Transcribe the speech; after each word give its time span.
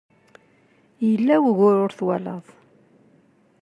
Yella 1.07 1.35
wugur 1.43 1.77
ur 1.83 1.91
twalaḍ. 1.97 2.45